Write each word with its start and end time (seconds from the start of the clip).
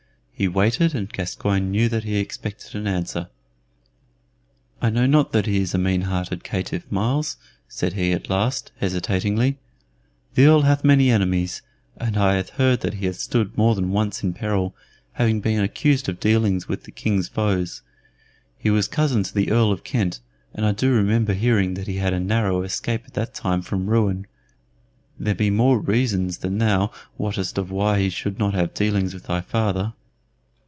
He 0.33 0.47
waited, 0.47 0.95
and 0.95 1.07
Gascoyne 1.07 1.69
knew 1.69 1.87
that 1.89 2.03
he 2.03 2.15
expected 2.15 2.73
an 2.73 2.87
answer. 2.87 3.29
"I 4.81 4.89
know 4.89 5.05
not 5.05 5.33
that 5.33 5.45
he 5.45 5.59
is 5.61 5.75
a 5.75 5.77
mean 5.77 6.01
hearted 6.01 6.43
caitiff, 6.43 6.91
Myles," 6.91 7.37
said 7.67 7.93
he 7.93 8.11
at 8.11 8.27
last, 8.27 8.71
hesitatingly. 8.77 9.59
"The 10.33 10.45
Earl 10.47 10.61
hath 10.61 10.83
many 10.83 11.11
enemies, 11.11 11.61
and 11.95 12.17
I 12.17 12.37
have 12.37 12.49
heard 12.57 12.81
that 12.81 12.95
he 12.95 13.05
hath 13.05 13.17
stood 13.17 13.55
more 13.55 13.75
than 13.75 13.91
once 13.91 14.23
in 14.23 14.33
peril, 14.33 14.75
having 15.11 15.41
been 15.41 15.59
accused 15.61 16.09
of 16.09 16.19
dealings 16.19 16.67
with 16.67 16.85
the 16.85 16.91
King's 16.91 17.27
foes. 17.27 17.83
He 18.57 18.71
was 18.71 18.87
cousin 18.87 19.21
to 19.21 19.33
the 19.35 19.51
Earl 19.51 19.71
of 19.71 19.83
Kent, 19.83 20.21
and 20.55 20.65
I 20.65 20.71
do 20.71 20.91
remember 20.91 21.33
hearing 21.33 21.75
that 21.75 21.85
he 21.85 21.97
had 21.97 22.13
a 22.13 22.19
narrow 22.19 22.63
escape 22.63 23.03
at 23.05 23.13
that 23.13 23.35
time 23.35 23.61
from 23.61 23.91
ruin. 23.91 24.25
There 25.19 25.35
be 25.35 25.51
more 25.51 25.77
reasons 25.77 26.39
than 26.39 26.57
thou 26.57 26.89
wottest 27.15 27.59
of 27.59 27.69
why 27.69 27.99
he 27.99 28.09
should 28.09 28.39
not 28.39 28.55
have 28.55 28.73
dealings 28.73 29.13
with 29.13 29.25
thy 29.27 29.41
father." 29.41 29.93